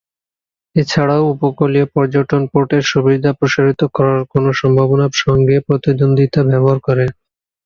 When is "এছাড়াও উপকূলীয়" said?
0.75-1.85